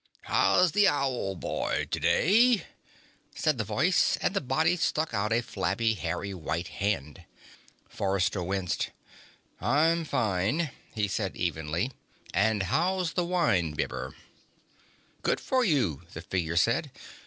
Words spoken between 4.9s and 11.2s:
out a flabby, hairy white hand. Forrester winced. "I'm fine," he